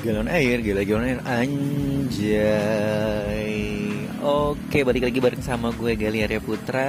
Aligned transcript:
Galon 0.00 0.32
air, 0.32 0.64
gila 0.64 0.80
galon 0.80 1.12
air 1.12 1.20
Anjay. 1.28 2.32
Oke, 4.24 4.80
balik 4.80 5.04
lagi 5.04 5.20
bareng 5.20 5.44
sama 5.44 5.76
gue 5.76 5.92
Gali 5.92 6.24
Arya 6.24 6.40
Putra. 6.40 6.88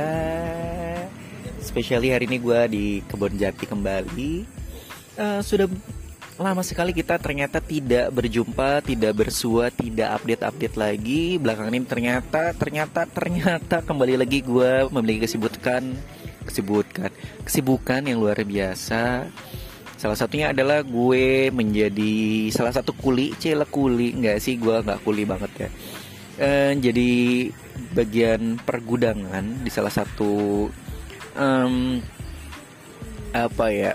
Spesiali 1.60 2.16
hari 2.16 2.32
ini 2.32 2.40
gue 2.40 2.60
di 2.72 3.04
Kebon 3.04 3.36
Jati 3.36 3.68
kembali. 3.68 4.48
Uh, 5.20 5.44
Sudah 5.44 5.68
lama 6.40 6.64
sekali 6.64 6.96
kita 6.96 7.20
ternyata 7.20 7.60
tidak 7.60 8.16
berjumpa, 8.16 8.80
tidak 8.80 9.28
bersua, 9.28 9.68
tidak 9.76 10.16
update-update 10.16 10.80
lagi. 10.80 11.36
Belakangan 11.36 11.76
ini 11.76 11.84
ternyata, 11.84 12.56
ternyata, 12.56 13.04
ternyata 13.12 13.84
kembali 13.84 14.24
lagi 14.24 14.40
gue 14.40 14.88
memiliki 14.88 15.28
kesibukan 15.28 15.84
Kesibukan, 16.42 17.12
kesibukan 17.46 18.02
yang 18.02 18.18
luar 18.24 18.40
biasa 18.42 19.30
Salah 20.02 20.18
satunya 20.18 20.50
adalah 20.50 20.82
gue 20.82 21.54
menjadi 21.54 22.50
salah 22.50 22.74
satu 22.74 22.90
kuli, 22.98 23.38
cila 23.38 23.70
kuli, 23.70 24.18
nggak 24.18 24.42
sih 24.42 24.58
gue 24.58 24.82
nggak 24.82 25.06
kuli 25.06 25.30
banget 25.30 25.52
ya. 25.54 25.70
Uh, 26.42 26.74
jadi 26.74 27.12
bagian 27.94 28.58
pergudangan 28.66 29.62
di 29.62 29.70
salah 29.70 29.94
satu 29.94 30.66
um, 31.38 32.02
apa 33.30 33.66
ya 33.70 33.94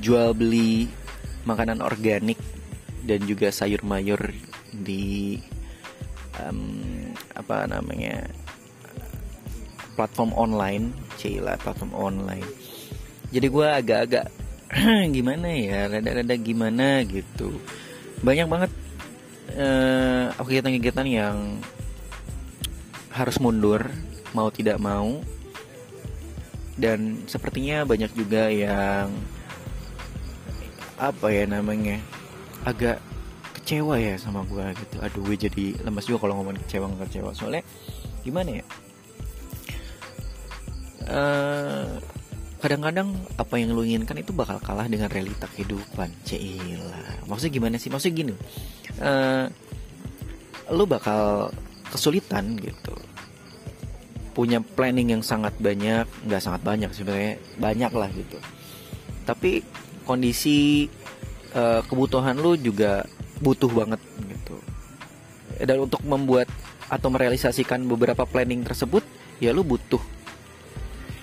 jual 0.00 0.32
beli 0.32 0.88
makanan 1.44 1.84
organik 1.84 2.40
dan 3.04 3.20
juga 3.28 3.52
sayur 3.52 3.84
mayur 3.84 4.32
di 4.72 5.36
um, 6.40 7.12
apa 7.36 7.68
namanya 7.68 8.32
platform 9.92 10.32
online, 10.40 10.88
cila 11.20 11.60
platform 11.60 11.92
online. 11.92 12.48
Jadi 13.28 13.44
gue 13.52 13.68
agak-agak 13.68 14.43
gimana 15.16 15.48
ya 15.54 15.86
rada-rada 15.86 16.34
gimana 16.34 17.06
gitu. 17.06 17.62
Banyak 18.26 18.46
banget 18.50 18.72
uh, 19.54 20.34
kegiatan-kegiatan 20.34 21.06
yang 21.06 21.36
harus 23.14 23.38
mundur 23.38 23.86
mau 24.34 24.50
tidak 24.50 24.82
mau. 24.82 25.22
Dan 26.74 27.22
sepertinya 27.30 27.86
banyak 27.86 28.10
juga 28.18 28.50
yang 28.50 29.14
apa 30.98 31.26
ya 31.30 31.46
namanya 31.46 32.02
agak 32.66 32.98
kecewa 33.60 33.94
ya 34.02 34.18
sama 34.18 34.42
gue 34.42 34.74
gitu. 34.74 34.96
Aduh 34.98 35.22
gue 35.22 35.36
jadi 35.38 35.64
lemas 35.86 36.10
juga 36.10 36.26
kalau 36.26 36.42
ngomong 36.42 36.58
kecewa 36.66 36.90
nggak 36.90 37.14
kecewa. 37.14 37.30
Soalnya 37.30 37.62
gimana 38.26 38.58
ya? 38.58 38.64
Uh, 41.04 42.00
kadang-kadang 42.64 43.12
apa 43.36 43.60
yang 43.60 43.76
lu 43.76 43.84
inginkan 43.84 44.24
itu 44.24 44.32
bakal 44.32 44.56
kalah 44.56 44.88
dengan 44.88 45.12
realita 45.12 45.44
kehidupan 45.52 46.08
Cila 46.24 47.28
maksudnya 47.28 47.52
gimana 47.60 47.76
sih? 47.76 47.92
Maksudnya 47.92 48.24
gini 48.24 48.32
uh, 49.04 49.44
lu 50.72 50.88
bakal 50.88 51.52
kesulitan 51.92 52.56
gitu. 52.56 52.96
Punya 54.32 54.64
planning 54.64 55.12
yang 55.12 55.20
sangat 55.20 55.52
banyak 55.60 56.08
nggak 56.24 56.40
sangat 56.40 56.64
banyak 56.64 56.88
sebenarnya 56.96 57.36
banyak 57.60 57.92
lah 57.92 58.08
gitu. 58.16 58.40
Tapi 59.28 59.60
kondisi 60.08 60.88
uh, 61.52 61.84
kebutuhan 61.84 62.40
lu 62.40 62.56
juga 62.56 63.04
butuh 63.44 63.68
banget 63.68 64.00
gitu. 64.24 64.56
Dan 65.60 65.84
untuk 65.84 66.00
membuat 66.08 66.48
atau 66.88 67.12
merealisasikan 67.12 67.84
beberapa 67.84 68.24
planning 68.24 68.64
tersebut 68.64 69.04
ya 69.36 69.52
lu 69.52 69.60
butuh 69.60 70.00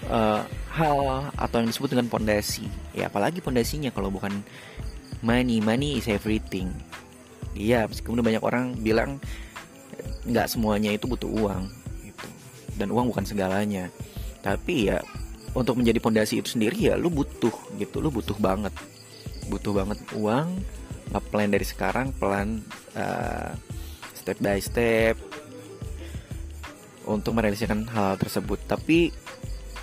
uh, 0.06 0.46
hal 0.72 1.28
atau 1.36 1.56
yang 1.60 1.68
disebut 1.68 1.92
dengan 1.92 2.08
pondasi. 2.08 2.66
Ya 2.96 3.12
apalagi 3.12 3.44
pondasinya 3.44 3.92
kalau 3.92 4.08
bukan 4.08 4.32
money, 5.20 5.60
money 5.60 6.00
is 6.00 6.08
everything. 6.08 6.72
Iya, 7.52 7.86
meskipun 7.86 8.24
banyak 8.24 8.40
orang 8.40 8.80
bilang 8.80 9.20
nggak 10.24 10.48
semuanya 10.48 10.96
itu 10.96 11.10
butuh 11.10 11.28
uang, 11.28 11.68
gitu. 12.06 12.28
dan 12.80 12.88
uang 12.90 13.12
bukan 13.12 13.28
segalanya. 13.28 13.92
Tapi 14.40 14.88
ya 14.88 15.04
untuk 15.52 15.76
menjadi 15.76 16.00
pondasi 16.00 16.40
itu 16.40 16.56
sendiri 16.56 16.90
ya 16.92 16.96
lu 16.96 17.12
butuh 17.12 17.52
gitu, 17.76 18.00
lu 18.00 18.08
butuh 18.08 18.38
banget, 18.40 18.72
butuh 19.52 19.76
banget 19.76 20.00
uang. 20.16 20.64
Plan 21.12 21.52
dari 21.52 21.68
sekarang, 21.68 22.16
pelan 22.16 22.64
uh, 22.96 23.52
step 24.16 24.40
by 24.40 24.64
step 24.64 25.20
untuk 27.04 27.36
merealisasikan 27.36 27.84
hal 27.92 28.16
tersebut. 28.16 28.64
Tapi 28.64 29.12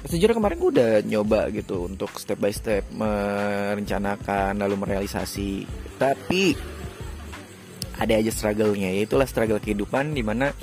sejujurnya 0.07 0.39
kemarin 0.39 0.59
gue 0.63 0.71
udah 0.79 0.93
nyoba 1.03 1.41
gitu 1.51 1.91
untuk 1.91 2.15
step 2.23 2.39
by 2.39 2.55
step 2.55 2.87
merencanakan 2.95 4.61
lalu 4.63 4.75
merealisasi. 4.79 5.67
Tapi 5.99 6.55
ada 7.99 8.15
aja 8.15 8.31
struggle-nya 8.31 8.95
yaitulah 8.95 9.27
struggle 9.27 9.59
kehidupan 9.59 10.15
di 10.15 10.23
mana 10.23 10.55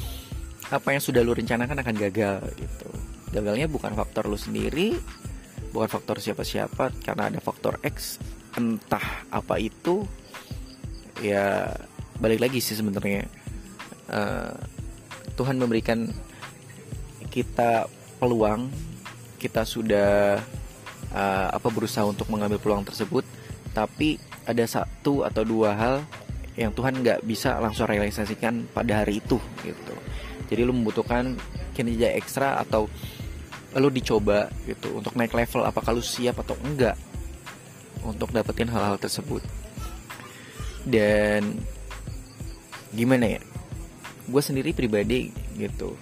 apa 0.72 0.96
yang 0.96 1.04
sudah 1.04 1.20
lu 1.20 1.36
rencanakan 1.36 1.84
akan 1.84 1.96
gagal 2.00 2.40
gitu. 2.56 2.90
Gagalnya 3.36 3.68
bukan 3.68 3.92
faktor 3.92 4.32
lu 4.32 4.40
sendiri 4.40 4.96
bukan 5.76 5.92
faktor 5.92 6.24
siapa-siapa 6.24 7.04
karena 7.04 7.28
ada 7.28 7.44
faktor 7.44 7.76
X 7.84 8.24
entah 8.56 9.28
apa 9.28 9.60
itu 9.60 10.08
ya 11.20 11.68
balik 12.16 12.48
lagi 12.48 12.64
sih 12.64 12.80
sebenarnya 12.80 13.28
uh, 14.08 14.56
Tuhan 15.36 15.60
memberikan 15.60 16.08
kita 17.28 17.92
peluang 18.24 18.72
kita 19.38 19.68
sudah 19.68 20.40
uh, 21.12 21.48
apa 21.52 21.68
berusaha 21.72 22.08
untuk 22.08 22.28
mengambil 22.32 22.60
peluang 22.60 22.88
tersebut 22.88 23.24
tapi 23.76 24.16
ada 24.48 24.64
satu 24.64 25.28
atau 25.28 25.44
dua 25.44 25.76
hal 25.76 25.96
yang 26.56 26.72
Tuhan 26.72 27.04
nggak 27.04 27.28
bisa 27.28 27.60
langsung 27.60 27.92
realisasikan 27.92 28.64
pada 28.72 29.04
hari 29.04 29.20
itu 29.20 29.36
gitu. 29.68 29.96
Jadi 30.48 30.62
lu 30.64 30.72
membutuhkan 30.72 31.36
kinerja 31.76 32.16
ekstra 32.16 32.64
atau 32.64 32.88
lu 33.76 33.92
dicoba 33.92 34.48
gitu 34.64 34.96
untuk 34.96 35.20
naik 35.20 35.36
level 35.36 35.68
apakah 35.68 35.92
lu 35.92 36.00
siap 36.00 36.40
atau 36.40 36.56
enggak 36.64 36.96
untuk 38.08 38.32
dapetin 38.32 38.72
hal-hal 38.72 38.96
tersebut. 38.96 39.44
Dan 40.88 41.60
gimana 42.96 43.36
ya? 43.36 43.42
Gue 44.32 44.40
sendiri 44.40 44.72
pribadi 44.72 45.36
gitu 45.60 46.00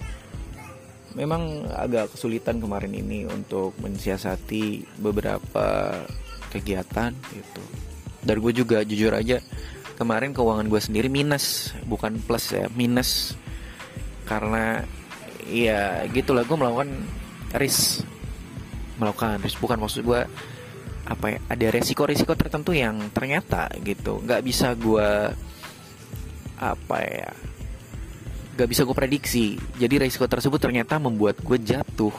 memang 1.14 1.70
agak 1.70 2.14
kesulitan 2.14 2.58
kemarin 2.58 2.92
ini 2.94 3.26
untuk 3.26 3.74
mensiasati 3.78 4.84
beberapa 4.98 5.94
kegiatan 6.50 7.14
gitu. 7.34 7.62
Dan 8.24 8.42
gue 8.42 8.52
juga 8.54 8.82
jujur 8.82 9.14
aja 9.14 9.38
kemarin 9.94 10.34
keuangan 10.34 10.66
gue 10.66 10.80
sendiri 10.82 11.06
minus, 11.06 11.70
bukan 11.86 12.18
plus 12.18 12.50
ya, 12.50 12.66
minus. 12.74 13.38
Karena 14.26 14.82
ya 15.46 16.02
gitulah 16.10 16.42
gue 16.42 16.56
melakukan 16.58 16.90
risk. 17.54 18.02
Melakukan 18.98 19.42
risk 19.42 19.58
bukan 19.62 19.78
maksud 19.78 20.02
gue 20.02 20.22
apa 21.04 21.36
ya 21.36 21.38
ada 21.52 21.66
resiko-resiko 21.68 22.32
tertentu 22.34 22.72
yang 22.72 23.12
ternyata 23.12 23.68
gitu. 23.84 24.18
Nggak 24.24 24.42
bisa 24.42 24.72
gue 24.74 25.30
apa 26.58 26.98
ya 27.02 27.30
gak 28.54 28.68
bisa 28.70 28.86
gue 28.86 28.96
prediksi. 28.96 29.58
Jadi 29.76 30.06
resiko 30.06 30.24
tersebut 30.30 30.58
ternyata 30.58 30.98
membuat 31.02 31.42
gue 31.42 31.58
jatuh. 31.58 32.14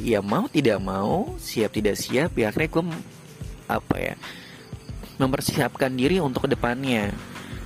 Ya 0.00 0.24
mau 0.24 0.48
tidak 0.48 0.80
mau 0.80 1.36
siap 1.36 1.76
tidak 1.76 2.00
siap 2.00 2.32
ya 2.32 2.48
akhirnya 2.48 2.70
gue 2.72 2.84
apa 3.68 3.96
ya 4.00 4.14
mempersiapkan 5.20 5.92
diri 5.92 6.18
untuk 6.18 6.48
ke 6.48 6.50
depannya. 6.52 7.12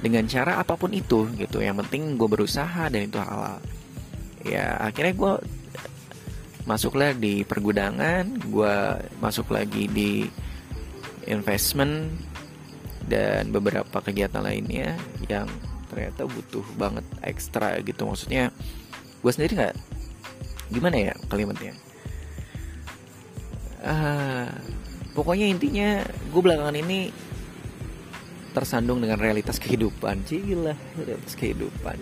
Dengan 0.05 0.29
cara 0.29 0.61
apa 0.61 0.77
pun 0.77 0.93
itu 0.93 1.25
gitu. 1.41 1.65
Yang 1.65 1.87
penting 1.87 2.21
gue 2.21 2.29
berusaha 2.29 2.93
dan 2.93 3.09
itu 3.09 3.17
halal. 3.17 3.57
Ya 4.45 4.77
akhirnya 4.77 5.17
gue 5.17 5.33
masuklah 6.65 7.13
di 7.13 7.45
pergudangan 7.45 8.25
gue 8.49 8.77
masuk 9.21 9.53
lagi 9.53 9.85
di 9.89 10.25
investment 11.29 12.09
dan 13.05 13.53
beberapa 13.53 14.01
kegiatan 14.01 14.41
lainnya 14.41 14.97
yang 15.29 15.45
ternyata 15.89 16.27
butuh 16.29 16.65
banget 16.77 17.05
ekstra 17.23 17.79
gitu. 17.83 18.05
Maksudnya 18.09 18.51
gue 19.21 19.31
sendiri 19.33 19.53
nggak 19.57 19.77
gimana 20.73 20.97
ya 21.11 21.15
kalimatnya? 21.29 21.73
Uh, 23.85 24.49
pokoknya 25.13 25.47
intinya 25.53 26.01
gue 26.05 26.41
belakangan 26.41 26.77
ini 26.81 27.13
tersandung 28.57 29.03
dengan 29.05 29.21
realitas 29.21 29.61
kehidupan. 29.61 30.25
Cila 30.25 30.73
realitas 30.97 31.35
kehidupan. 31.37 32.01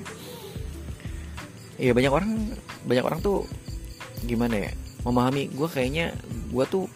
Iya 1.81 1.97
banyak 1.97 2.13
orang 2.13 2.31
banyak 2.87 3.05
orang 3.05 3.19
tuh 3.19 3.49
gimana 4.23 4.69
ya 4.69 4.71
memahami. 5.03 5.51
Gue 5.51 5.67
kayaknya 5.67 6.15
gue 6.53 6.65
tuh 6.71 6.87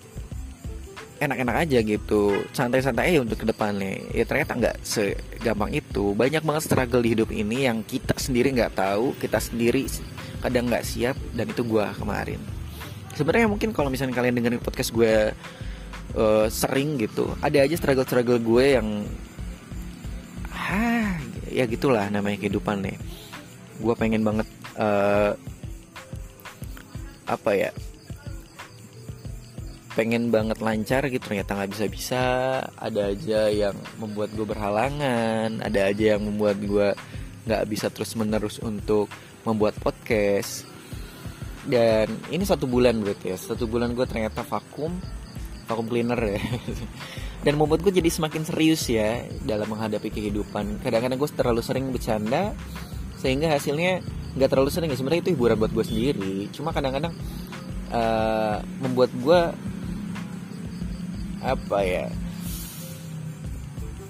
enak-enak 1.17 1.57
aja 1.67 1.79
gitu. 1.81 2.45
Santai-santai 2.53 3.15
aja 3.15 3.21
untuk 3.25 3.41
ke 3.41 3.47
depannya 3.49 4.01
ya 4.13 4.25
ternyata 4.29 4.53
nggak 4.57 4.77
segampang 4.85 5.73
itu. 5.73 6.13
Banyak 6.13 6.43
banget 6.45 6.63
struggle 6.69 7.03
di 7.03 7.17
hidup 7.17 7.31
ini 7.33 7.65
yang 7.69 7.81
kita 7.85 8.17
sendiri 8.17 8.53
nggak 8.53 8.77
tahu 8.77 9.17
kita 9.17 9.41
sendiri 9.41 9.89
kadang 10.45 10.69
nggak 10.69 10.85
siap 10.85 11.17
dan 11.33 11.49
itu 11.49 11.63
gue 11.65 11.87
kemarin. 11.97 12.41
Sebenarnya 13.17 13.49
mungkin 13.49 13.73
kalau 13.73 13.89
misalnya 13.89 14.13
kalian 14.13 14.37
dengerin 14.37 14.61
podcast 14.61 14.93
gue 14.93 15.33
uh, 16.17 16.47
sering 16.53 17.01
gitu 17.01 17.33
ada 17.41 17.65
aja 17.65 17.75
struggle-struggle 17.77 18.41
gue 18.45 18.65
yang 18.77 18.89
ha 20.53 21.17
ya 21.49 21.65
gitulah 21.65 22.13
namanya 22.13 22.45
kehidupan 22.45 22.85
nih. 22.85 22.97
Gue 23.81 23.95
pengen 23.97 24.21
banget 24.21 24.49
uh, 24.77 25.33
apa 27.27 27.51
ya 27.59 27.71
pengen 29.97 30.29
banget 30.29 30.61
lancar 30.61 31.09
gitu 31.09 31.25
ternyata 31.25 31.57
nggak 31.57 31.73
bisa 31.73 31.85
bisa 31.89 32.23
ada 32.77 33.09
aja 33.09 33.49
yang 33.49 33.73
membuat 33.97 34.29
gue 34.37 34.45
berhalangan 34.45 35.65
ada 35.65 35.89
aja 35.89 36.15
yang 36.15 36.23
membuat 36.29 36.61
gue 36.61 36.93
nggak 37.47 37.63
bisa 37.71 37.87
terus 37.95 38.13
menerus 38.19 38.59
untuk 38.59 39.07
membuat 39.47 39.79
podcast. 39.79 40.67
Dan 41.67 42.11
ini 42.31 42.43
satu 42.43 42.67
bulan 42.67 42.99
berarti 42.99 43.35
ya 43.35 43.39
satu 43.39 43.71
bulan 43.71 43.95
gue 43.95 44.07
ternyata 44.07 44.43
vakum 44.43 44.99
vakum 45.71 45.87
cleaner 45.87 46.19
ya. 46.19 46.43
Dan 47.47 47.55
membuat 47.55 47.87
gue 47.87 47.95
jadi 47.95 48.11
semakin 48.11 48.43
serius 48.43 48.91
ya 48.91 49.23
dalam 49.47 49.71
menghadapi 49.71 50.11
kehidupan. 50.11 50.83
Kadang-kadang 50.83 51.19
gue 51.19 51.31
terlalu 51.31 51.63
sering 51.63 51.87
bercanda 51.95 52.51
sehingga 53.23 53.55
hasilnya 53.55 54.03
nggak 54.35 54.51
terlalu 54.51 54.71
sering 54.75 54.91
ya. 54.91 54.99
Sebenarnya 54.99 55.23
itu 55.23 55.33
hiburan 55.39 55.59
buat 55.63 55.71
gue 55.71 55.87
sendiri. 55.87 56.51
Cuma 56.51 56.75
kadang-kadang 56.75 57.15
uh, 57.95 58.59
membuat 58.83 59.11
gue 59.15 59.41
apa 61.47 61.79
ya 61.87 62.07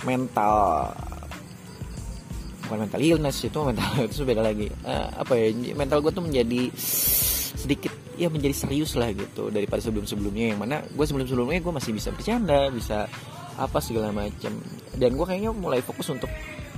mental 0.09 0.91
bukan 2.67 2.79
mental 2.87 3.01
illness 3.03 3.47
itu 3.47 3.59
mental 3.63 3.91
itu 4.07 4.23
beda 4.27 4.43
lagi. 4.43 4.67
Uh, 4.83 5.09
apa 5.15 5.33
ya 5.39 5.53
mental 5.75 6.03
gue 6.03 6.13
tuh 6.15 6.25
menjadi 6.25 6.71
sedikit 7.57 7.93
ya 8.17 8.31
menjadi 8.31 8.55
serius 8.55 8.95
lah 8.97 9.13
gitu 9.13 9.53
daripada 9.53 9.83
sebelum 9.83 10.07
sebelumnya 10.09 10.55
yang 10.55 10.61
mana 10.63 10.81
gue 10.83 11.05
sebelum 11.05 11.27
sebelumnya 11.27 11.61
gue 11.61 11.75
masih 11.75 11.93
bisa 11.93 12.09
bercanda 12.15 12.71
bisa 12.73 13.11
apa 13.57 13.79
segala 13.81 14.13
macam 14.13 14.53
dan 14.97 15.11
gue 15.13 15.27
kayaknya 15.27 15.51
mulai 15.53 15.81
fokus 15.81 16.13
untuk 16.13 16.29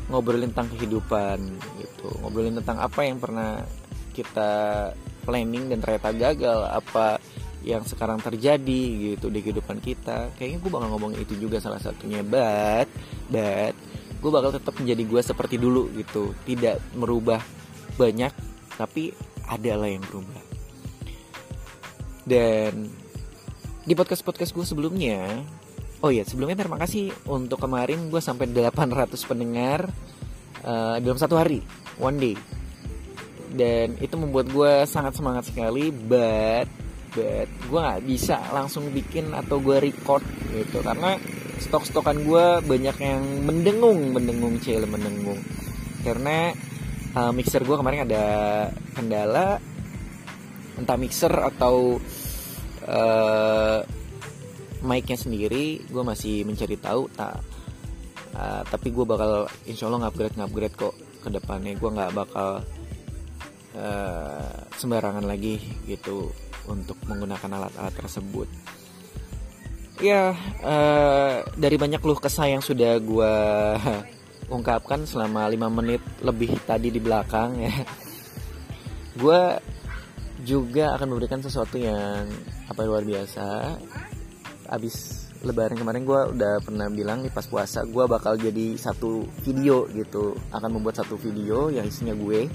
ngobrolin 0.09 0.51
tentang 0.53 0.73
kehidupan 0.77 1.39
gitu. 1.81 2.09
Ngobrolin 2.25 2.57
tentang 2.65 2.81
apa 2.81 3.01
yang 3.05 3.21
pernah 3.21 3.61
kita 4.17 4.51
planning 5.29 5.69
dan 5.69 5.79
ternyata 5.85 6.11
gagal 6.17 6.59
apa 6.65 7.21
yang 7.67 7.83
sekarang 7.83 8.23
terjadi 8.23 9.15
gitu 9.15 9.27
di 9.31 9.41
kehidupan 9.43 9.83
kita. 9.83 10.31
Kayaknya 10.39 10.59
gue 10.63 10.71
bakal 10.71 10.89
ngomong 10.95 11.13
itu 11.19 11.35
juga 11.35 11.59
salah 11.59 11.83
satunya 11.83 12.23
but 12.23 12.87
but 13.31 13.75
gue 14.19 14.31
bakal 14.31 14.51
tetap 14.51 14.75
menjadi 14.79 15.03
gue 15.03 15.21
seperti 15.23 15.57
dulu 15.59 15.91
gitu. 15.99 16.35
Tidak 16.47 16.95
merubah 16.95 17.43
banyak 17.99 18.31
tapi 18.79 19.11
ada 19.49 19.73
lah 19.75 19.91
yang 19.91 20.05
berubah. 20.07 20.43
Dan 22.29 22.87
di 23.89 23.97
podcast 23.97 24.21
podcast 24.21 24.53
gue 24.53 24.67
sebelumnya 24.69 25.43
oh 26.05 26.13
iya 26.15 26.23
sebelumnya 26.23 26.55
terima 26.55 26.79
kasih. 26.79 27.11
Untuk 27.27 27.59
kemarin 27.59 28.07
gue 28.07 28.23
sampai 28.23 28.47
800 28.47 29.19
pendengar 29.27 29.91
uh, 30.63 30.97
dalam 31.03 31.19
satu 31.19 31.35
hari 31.35 31.59
one 31.99 32.19
day. 32.23 32.37
Dan 33.49 33.97
itu 33.99 34.15
membuat 34.15 34.47
gue 34.53 34.73
sangat 34.87 35.17
semangat 35.17 35.51
sekali 35.51 35.91
but 35.91 36.88
but 37.15 37.49
gue 37.49 37.81
nggak 37.81 38.05
bisa 38.05 38.37
langsung 38.53 38.89
bikin 38.93 39.33
atau 39.33 39.61
gue 39.61 39.81
record 39.81 40.25
gitu 40.53 40.85
karena 40.85 41.17
stok-stokan 41.59 42.23
gue 42.23 42.47
banyak 42.65 42.97
yang 43.03 43.23
mendengung 43.45 44.15
mendengung 44.15 44.57
cile 44.63 44.87
mendengung. 44.87 45.41
Karena 46.07 46.55
uh, 47.19 47.33
mixer 47.35 47.67
gue 47.67 47.77
kemarin 47.77 48.07
ada 48.07 48.25
kendala 48.95 49.59
entah 50.79 50.95
mixer 50.95 51.35
atau 51.35 51.99
uh, 52.87 53.83
mic-nya 54.87 55.19
sendiri 55.19 55.83
gue 55.91 56.03
masih 56.07 56.47
mencari 56.47 56.79
tahu 56.79 57.11
tak 57.11 57.43
uh, 58.39 58.63
tapi 58.63 58.95
gue 58.95 59.03
bakal 59.03 59.51
insya 59.67 59.91
Allah 59.91 60.07
ngupgrade 60.07 60.39
ngupgrade 60.39 60.77
kok 60.79 60.95
ke 61.19 61.29
depannya. 61.35 61.75
Gue 61.75 61.91
nggak 61.91 62.15
bakal 62.15 62.63
uh, 63.75 64.55
sembarangan 64.79 65.27
lagi 65.27 65.59
gitu 65.91 66.31
untuk 66.69 67.01
menggunakan 67.09 67.49
alat-alat 67.57 67.95
tersebut. 67.97 68.49
Ya, 69.99 70.31
uh, 70.63 71.43
dari 71.59 71.75
banyak 71.75 71.99
luh 71.99 72.21
kesah 72.23 72.47
yang 72.47 72.63
sudah 72.63 73.03
gue 73.03 73.35
ungkapkan 74.55 75.03
selama 75.03 75.51
5 75.51 75.79
menit 75.83 76.03
lebih 76.23 76.55
tadi 76.63 76.95
di 76.95 77.03
belakang 77.03 77.59
ya. 77.59 77.75
Gue 79.19 79.59
juga 80.47 80.95
akan 80.95 81.11
memberikan 81.11 81.43
sesuatu 81.43 81.75
yang 81.75 82.31
apa 82.71 82.81
luar 82.87 83.03
biasa. 83.03 83.75
Abis 84.71 85.27
lebaran 85.43 85.79
kemarin 85.79 86.03
gue 86.03 86.21
udah 86.35 86.55
pernah 86.63 86.91
bilang 86.91 87.23
di 87.23 87.31
pas 87.31 87.47
puasa 87.47 87.87
gue 87.87 88.05
bakal 88.11 88.35
jadi 88.35 88.75
satu 88.75 89.23
video 89.47 89.87
gitu 89.95 90.35
akan 90.51 90.71
membuat 90.79 90.99
satu 90.99 91.15
video 91.15 91.71
yang 91.71 91.87
isinya 91.87 92.11
gue 92.11 92.51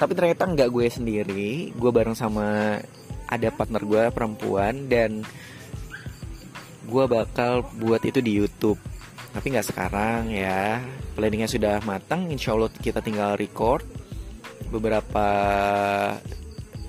tapi 0.00 0.16
ternyata 0.16 0.48
nggak 0.48 0.72
gue 0.72 0.86
sendiri. 0.88 1.76
Gue 1.76 1.92
bareng 1.92 2.16
sama 2.16 2.80
ada 3.28 3.48
partner 3.52 3.84
gue 3.84 4.04
perempuan 4.08 4.88
dan 4.88 5.20
gue 6.88 7.04
bakal 7.04 7.68
buat 7.76 8.00
itu 8.08 8.24
di 8.24 8.32
YouTube. 8.40 8.80
Tapi 9.36 9.52
nggak 9.52 9.68
sekarang 9.68 10.32
ya. 10.32 10.80
Planningnya 11.12 11.52
sudah 11.52 11.84
matang. 11.84 12.32
Insya 12.32 12.56
Allah 12.56 12.72
kita 12.72 13.04
tinggal 13.04 13.36
record 13.36 13.84
beberapa 14.72 15.26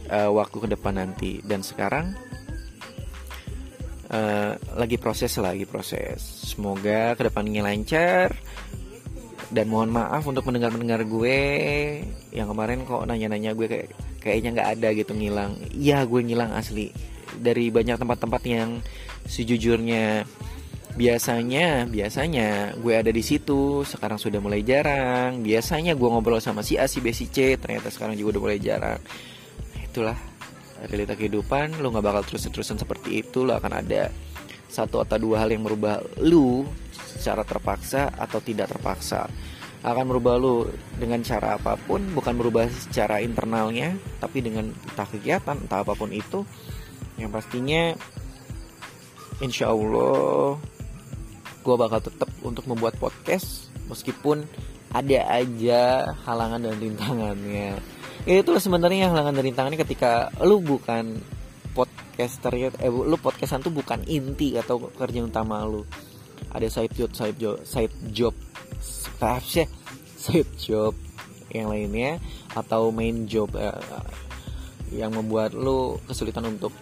uh, 0.08 0.32
waktu 0.32 0.58
ke 0.64 0.68
depan 0.72 0.96
nanti. 0.96 1.44
Dan 1.44 1.68
sekarang 1.68 2.16
uh, 4.08 4.56
lagi 4.80 4.96
proses 4.96 5.36
lagi 5.36 5.68
proses. 5.68 6.24
Semoga 6.56 7.20
ke 7.20 7.28
depannya 7.28 7.60
lancar 7.60 8.32
dan 9.52 9.68
mohon 9.68 9.92
maaf 9.92 10.24
untuk 10.24 10.48
mendengar-mendengar 10.48 11.04
gue 11.04 11.40
yang 12.32 12.48
kemarin 12.48 12.88
kok 12.88 13.04
nanya-nanya 13.04 13.52
gue 13.52 13.68
kayak 13.68 13.88
kayaknya 14.24 14.50
nggak 14.56 14.70
ada 14.80 14.88
gitu 14.96 15.12
ngilang. 15.12 15.60
Iya 15.76 16.08
gue 16.08 16.24
ngilang 16.24 16.56
asli. 16.56 16.96
Dari 17.36 17.68
banyak 17.68 18.00
tempat-tempat 18.00 18.42
yang 18.48 18.80
sejujurnya 19.28 20.24
biasanya 20.92 21.88
biasanya 21.88 22.80
gue 22.80 22.94
ada 22.96 23.12
di 23.12 23.20
situ. 23.20 23.84
Sekarang 23.84 24.16
sudah 24.16 24.40
mulai 24.40 24.64
jarang. 24.64 25.44
Biasanya 25.44 26.00
gue 26.00 26.08
ngobrol 26.08 26.40
sama 26.40 26.64
si 26.64 26.80
A 26.80 26.88
si 26.88 27.04
B 27.04 27.12
si 27.12 27.28
C. 27.28 27.60
Ternyata 27.60 27.92
sekarang 27.92 28.16
juga 28.16 28.40
udah 28.40 28.44
mulai 28.48 28.60
jarang. 28.64 29.04
Itulah 29.84 30.16
realita 30.88 31.20
kehidupan. 31.20 31.76
Lo 31.84 31.92
nggak 31.92 32.06
bakal 32.08 32.24
terus-terusan 32.24 32.80
seperti 32.80 33.20
itu. 33.20 33.44
Lo 33.44 33.60
akan 33.60 33.84
ada 33.84 34.08
satu 34.72 35.04
atau 35.04 35.20
dua 35.20 35.44
hal 35.44 35.52
yang 35.52 35.68
merubah 35.68 36.00
lu 36.24 36.64
secara 37.22 37.46
terpaksa 37.46 38.10
atau 38.10 38.42
tidak 38.42 38.74
terpaksa. 38.74 39.30
Akan 39.86 40.10
merubah 40.10 40.42
lu 40.42 40.66
dengan 40.98 41.22
cara 41.22 41.58
apa 41.58 41.78
pun 41.78 42.02
bukan 42.18 42.34
merubah 42.38 42.66
secara 42.70 43.22
internalnya 43.22 43.94
tapi 44.22 44.42
dengan 44.42 44.70
entah 44.70 45.10
kegiatan 45.10 45.58
entah 45.58 45.82
apa 45.82 45.98
pun 45.98 46.14
itu 46.14 46.46
yang 47.18 47.34
pastinya 47.34 47.94
insya 49.42 49.74
Allah 49.74 50.62
gue 51.62 51.76
bakal 51.78 52.02
tetap 52.02 52.30
untuk 52.46 52.66
membuat 52.70 52.98
podcast 52.98 53.70
meskipun 53.90 54.46
ada 54.92 55.20
aja 55.34 56.14
halangan 56.28 56.62
dan 56.62 56.76
rintangannya. 56.78 57.80
Ya 58.28 58.36
itu 58.38 58.52
sebenarnya 58.62 59.10
halangan 59.10 59.34
dan 59.34 59.44
rintangannya 59.50 59.80
ketika 59.82 60.30
lu 60.46 60.62
bukan 60.62 61.18
podcaster 61.74 62.54
eh 62.60 62.92
lu 62.92 63.18
podcastan 63.18 63.64
tuh 63.64 63.74
bukan 63.74 64.04
inti 64.06 64.54
atau 64.60 64.92
kerja 64.94 65.26
utama 65.26 65.64
lu 65.64 65.88
ada 66.50 66.68
side 66.68 66.94
job 66.98 67.12
side 67.14 67.38
job 67.38 67.62
side 67.62 67.96
job 68.10 68.34
sih 69.46 69.70
side 70.18 70.52
job 70.58 70.94
yang 71.54 71.70
lainnya 71.70 72.18
atau 72.56 72.90
main 72.90 73.30
job 73.30 73.52
uh, 73.54 73.78
yang 74.92 75.14
membuat 75.16 75.56
lu 75.56 76.00
kesulitan 76.08 76.48
untuk 76.48 76.74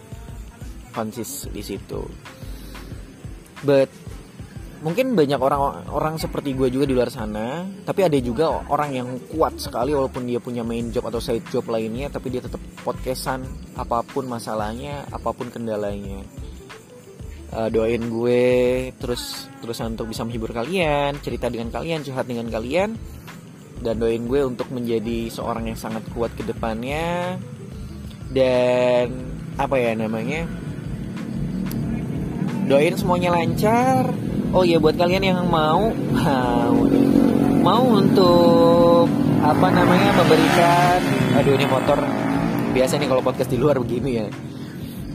konsis 0.93 1.45
di 1.53 1.61
situ. 1.61 2.01
But 3.61 3.91
mungkin 4.79 5.11
banyak 5.13 5.35
orang 5.35 5.91
orang 5.91 6.15
seperti 6.15 6.55
gue 6.55 6.71
juga 6.71 6.87
di 6.87 6.95
luar 6.95 7.11
sana 7.11 7.67
tapi 7.83 8.07
ada 8.07 8.15
juga 8.23 8.63
orang 8.71 8.95
yang 8.95 9.07
kuat 9.27 9.59
sekali 9.59 9.91
walaupun 9.91 10.23
dia 10.23 10.39
punya 10.39 10.63
main 10.63 10.87
job 10.87 11.03
atau 11.11 11.19
side 11.19 11.43
job 11.51 11.67
lainnya 11.67 12.07
tapi 12.07 12.31
dia 12.31 12.39
tetap 12.39 12.63
podcastan 12.87 13.43
apa 13.75 13.99
pun 14.07 14.23
masalahnya 14.31 15.03
apa 15.11 15.35
pun 15.35 15.51
kendalanya 15.51 16.23
uh, 17.53 17.69
doain 17.69 18.01
gue 18.01 18.43
terus 18.97 19.49
terusan 19.61 19.97
untuk 19.97 20.09
bisa 20.09 20.25
menghibur 20.25 20.53
kalian 20.53 21.17
cerita 21.21 21.49
dengan 21.49 21.69
kalian 21.73 22.05
curhat 22.05 22.25
dengan 22.25 22.47
kalian 22.49 22.95
dan 23.79 23.95
doain 23.95 24.27
gue 24.27 24.41
untuk 24.43 24.67
menjadi 24.75 25.31
seorang 25.31 25.71
yang 25.71 25.79
sangat 25.79 26.03
kuat 26.11 26.35
ke 26.35 26.43
depannya 26.43 27.39
dan 28.29 29.09
apa 29.59 29.75
ya 29.75 29.91
namanya? 29.97 30.45
Doain 32.69 32.95
semuanya 32.95 33.33
lancar. 33.33 34.13
Oh 34.53 34.61
ya 34.65 34.77
buat 34.77 34.97
kalian 34.97 35.25
yang 35.25 35.41
mau 35.49 35.91
mau 35.93 36.77
mau 37.59 37.83
untuk 37.91 39.09
apa 39.39 39.67
namanya 39.71 40.09
memberikan 40.15 40.99
aduh 41.37 41.53
ini 41.53 41.65
motor 41.69 41.99
biasa 42.75 42.99
nih 42.99 43.07
kalau 43.07 43.23
podcast 43.23 43.49
di 43.49 43.57
luar 43.57 43.79
begini 43.79 44.11
ya. 44.15 44.27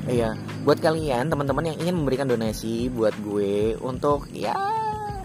Iya, 0.04 0.30
buat 0.64 0.80
kalian 0.80 1.28
teman-teman 1.28 1.68
yang 1.68 1.76
ingin 1.84 1.96
memberikan 2.00 2.24
donasi 2.24 2.88
buat 2.88 3.12
gue 3.20 3.76
untuk 3.84 4.32
ya 4.32 4.56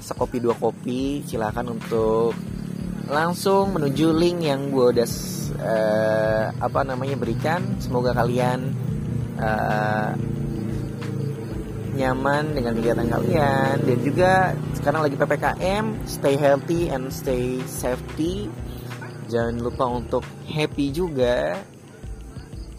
sekopi 0.03 0.43
dua 0.43 0.55
kopi, 0.59 1.23
silakan 1.23 1.79
untuk 1.79 2.35
langsung 3.07 3.71
menuju 3.71 4.11
link 4.11 4.43
yang 4.43 4.67
gue 4.67 4.99
udah 4.99 5.09
uh, 5.63 6.43
apa 6.59 6.79
namanya 6.83 7.15
berikan. 7.15 7.63
Semoga 7.79 8.11
kalian 8.11 8.75
uh, 9.39 10.11
nyaman 11.95 12.55
dengan 12.55 12.75
kegiatan 12.79 13.07
kalian 13.07 13.75
dan 13.83 13.97
juga 14.03 14.31
sekarang 14.75 15.07
lagi 15.07 15.15
ppkm. 15.15 15.85
Stay 16.03 16.35
healthy 16.35 16.91
and 16.91 17.07
stay 17.15 17.63
safety. 17.63 18.51
Jangan 19.31 19.63
lupa 19.63 19.87
untuk 19.87 20.27
happy 20.51 20.91
juga. 20.91 21.63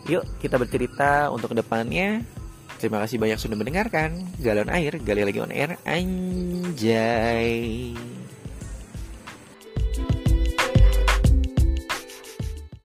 Yuk 0.08 0.24
kita 0.44 0.60
bercerita 0.60 1.32
untuk 1.32 1.56
ke 1.56 1.64
depannya. 1.64 2.39
Terima 2.80 3.04
kasih 3.04 3.20
banyak 3.20 3.37
sudah 3.37 3.60
mendengarkan. 3.60 4.25
Galon 4.40 4.72
air, 4.72 4.96
gali 5.04 5.20
on 5.37 5.52
air. 5.52 5.76
Anjay. 5.84 6.72